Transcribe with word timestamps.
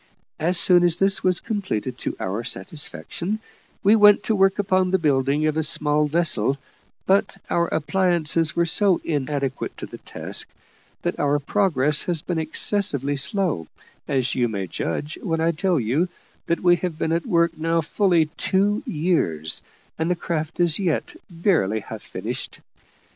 As 0.39 0.57
soon 0.57 0.83
as 0.83 0.97
this 0.97 1.23
was 1.23 1.39
completed 1.39 1.95
to 1.99 2.15
our 2.19 2.43
satisfaction, 2.43 3.37
we 3.83 3.95
went 3.95 4.23
to 4.23 4.35
work 4.35 4.57
upon 4.57 4.89
the 4.89 4.97
building 4.97 5.45
of 5.45 5.57
a 5.57 5.61
small 5.61 6.07
vessel 6.07 6.57
but 7.05 7.37
our 7.51 7.67
appliances 7.67 8.55
were 8.55 8.65
so 8.65 8.99
inadequate 9.03 9.77
to 9.77 9.85
the 9.85 9.99
task, 9.99 10.47
that 11.03 11.19
our 11.19 11.37
progress 11.37 12.01
has 12.05 12.23
been 12.23 12.39
excessively 12.39 13.15
slow, 13.15 13.67
as 14.07 14.33
you 14.33 14.47
may 14.47 14.65
judge 14.65 15.19
when 15.21 15.39
I 15.39 15.51
tell 15.51 15.79
you 15.79 16.09
that 16.47 16.61
we 16.61 16.77
have 16.77 16.97
been 16.97 17.11
at 17.11 17.27
work 17.27 17.55
now 17.55 17.79
fully 17.81 18.25
two 18.25 18.81
years, 18.87 19.61
and 19.99 20.09
the 20.09 20.15
craft 20.15 20.59
is 20.59 20.79
yet 20.79 21.15
barely 21.29 21.81
half 21.81 22.01
finished. 22.01 22.59